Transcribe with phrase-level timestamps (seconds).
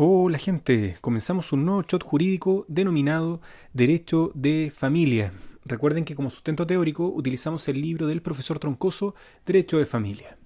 [0.00, 3.40] Hola gente, comenzamos un nuevo shot jurídico denominado
[3.72, 5.32] Derecho de Familia.
[5.64, 10.36] Recuerden que como sustento teórico utilizamos el libro del profesor Troncoso Derecho de Familia.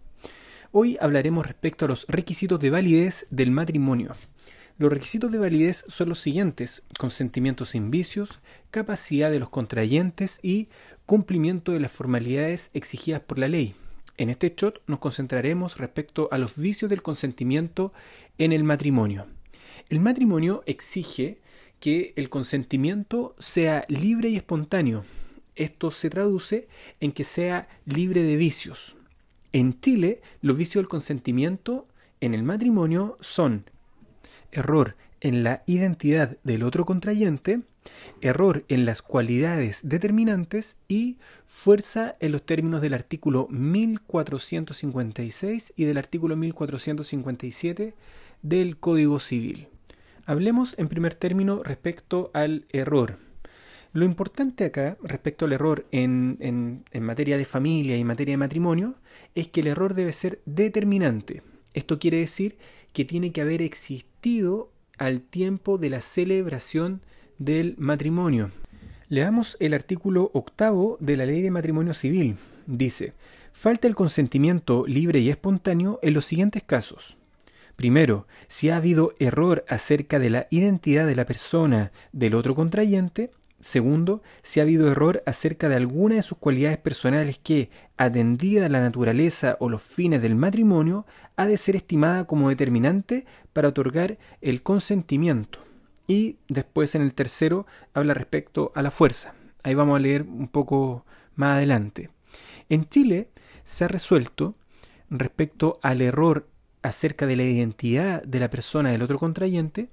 [0.71, 4.17] Hoy hablaremos respecto a los requisitos de validez del matrimonio.
[4.79, 10.71] Los requisitos de validez son los siguientes, consentimiento sin vicios, capacidad de los contrayentes y
[11.05, 13.75] cumplimiento de las formalidades exigidas por la ley.
[14.17, 17.93] En este shot nos concentraremos respecto a los vicios del consentimiento
[18.39, 19.27] en el matrimonio.
[19.93, 21.39] El matrimonio exige
[21.79, 25.05] que el consentimiento sea libre y espontáneo.
[25.55, 26.67] Esto se traduce
[27.01, 28.97] en que sea libre de vicios.
[29.53, 31.85] En Chile, los vicios del consentimiento
[32.23, 33.67] en el matrimonio son
[34.51, 37.61] error en la identidad del otro contrayente,
[38.23, 45.99] error en las cualidades determinantes y fuerza en los términos del artículo 1456 y del
[45.99, 47.95] artículo 1457
[48.41, 49.69] del Código Civil.
[50.25, 53.19] Hablemos en primer término respecto al error.
[53.93, 58.39] Lo importante acá, respecto al error en, en, materia de familia y en materia de
[58.39, 58.95] matrimonio,
[59.35, 61.43] es que el error debe ser determinante.
[61.75, 62.57] Esto quiere decir
[62.93, 67.03] que tiene que haber existido al tiempo de la celebración
[67.39, 68.51] del matrimonio.
[69.09, 72.37] Leamos el artículo octavo de la Ley de Matrimonio Civil.
[72.67, 73.13] Dice,
[73.53, 77.17] falta el consentimiento libre y espontáneo en los siguientes casos.
[77.77, 83.31] Primero, si ha habido error acerca de la identidad de la persona del otro contrayente.
[83.61, 88.81] Segundo, si ha habido error acerca de alguna de sus cualidades personales que, atendida la
[88.81, 91.07] naturaleza o los fines del matrimonio,
[91.37, 95.61] ha de ser estimada como determinante para otorgar el consentimiento.
[96.09, 99.35] Y después en el tercero habla respecto a la fuerza.
[99.63, 102.11] Ahí vamos a leer un poco más adelante.
[102.69, 103.29] En Chile
[103.65, 104.57] se ha resuelto
[105.09, 106.49] respecto al error
[106.83, 109.89] acerca de la identidad de la persona del otro contrayente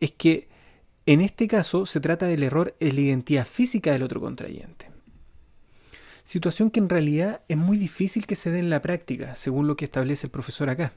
[0.00, 0.48] es que
[1.06, 4.90] en este caso se trata del error en la identidad física del otro contrayente.
[6.24, 9.76] Situación que en realidad es muy difícil que se dé en la práctica, según lo
[9.76, 10.92] que establece el profesor acá.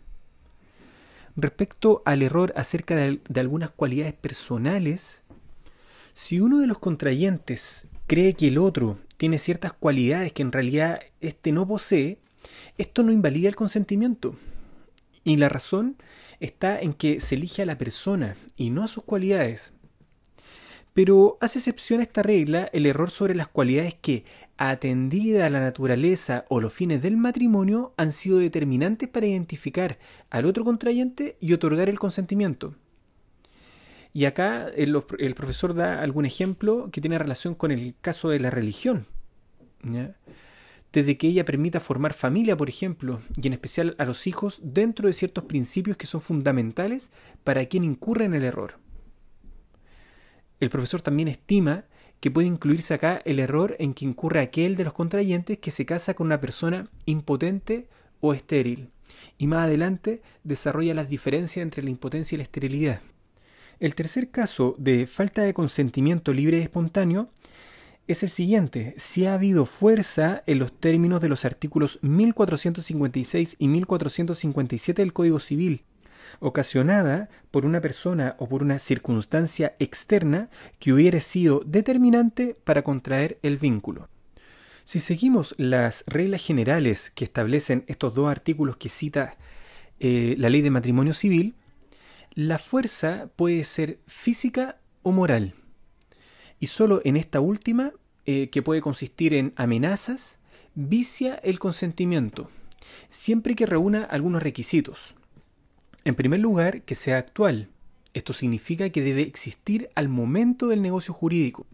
[1.35, 5.23] Respecto al error acerca de, algunas cualidades personales,
[6.13, 10.99] si uno de los contrayentes cree que el otro tiene ciertas cualidades que en realidad
[11.21, 12.19] éste no posee,
[12.77, 14.35] esto no invalida el consentimiento,
[15.23, 15.97] y la razón
[16.39, 19.73] está en que se elige a la persona y no a sus cualidades.
[20.93, 24.25] Pero hace excepción a esta regla el error sobre las cualidades que,
[24.57, 29.97] atendida a la naturaleza o los fines del matrimonio, han sido determinantes para identificar
[30.29, 32.75] al otro contrayente y otorgar el consentimiento.
[34.13, 38.39] Y acá el, el profesor da algún ejemplo que tiene relación con el caso de
[38.39, 39.07] la religión
[40.93, 45.07] desde que ella permita formar familia, por ejemplo, y en especial a los hijos, dentro
[45.07, 47.11] de ciertos principios que son fundamentales
[47.43, 48.77] para quien incurre en el error.
[50.59, 51.85] El profesor también estima
[52.19, 55.85] que puede incluirse acá el error en que incurre aquel de los contrayentes que se
[55.85, 57.87] casa con una persona impotente
[58.21, 58.87] o estéril,
[59.37, 63.01] y más adelante desarrolla las diferencias entre la impotencia y la esterilidad.
[63.79, 67.29] El tercer caso de falta de consentimiento libre y espontáneo
[68.07, 68.95] es el siguiente.
[68.97, 75.39] Si ha habido fuerza en los términos de los artículos 1456 y 1457 del Código
[75.39, 75.83] Civil,
[76.39, 80.49] ocasionada por una persona o por una circunstancia externa
[80.79, 84.09] que hubiera sido determinante para contraer el vínculo.
[84.83, 89.37] Si seguimos las reglas generales que establecen estos dos artículos que cita
[90.01, 91.55] eh, la ley de matrimonio civil,
[92.33, 95.53] la fuerza puede ser física o moral
[96.63, 97.91] y solo en esta última,
[98.25, 100.39] eh, que puede consistir en amenazas,
[100.75, 102.49] vicia el consentimiento,
[103.09, 105.13] siempre que reúna algunos requisitos.
[106.05, 107.67] En primer lugar, que sea actual.
[108.13, 111.67] Esto significa que debe existir al momento del negocio jurídico.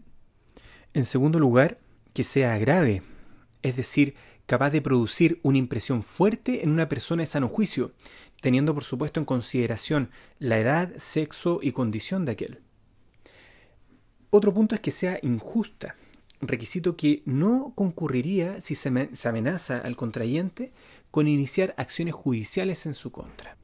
[0.92, 1.78] En segundo lugar,
[2.12, 3.04] que sea grave,
[3.62, 4.16] es decir,
[4.46, 7.92] capaz de producir una impresión fuerte en una persona de sano juicio,
[8.40, 10.10] teniendo por supuesto en consideración
[10.40, 12.60] la edad, sexo y condición de aquel.
[14.30, 15.96] Otro punto es que sea injusta,
[16.40, 18.88] requisito que no concurriría si se,
[19.28, 20.72] amenaza al contrayente
[21.10, 23.56] con iniciar acciones judiciales en su contra.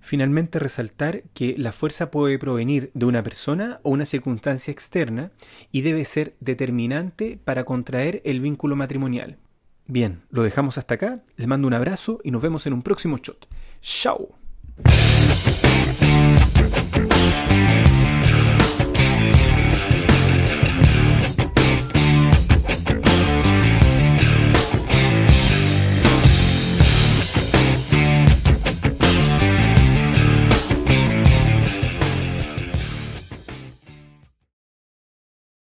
[0.00, 5.30] Finalmente, resaltar que la fuerza puede provenir de una persona o una circunstancia externa
[5.72, 9.38] y debe ser determinante para contraer el vínculo matrimonial.
[9.86, 13.18] Bien, lo dejamos hasta acá, les mando un abrazo y nos vemos en un próximo
[13.18, 13.46] shot.
[13.82, 14.28] ¡Chao!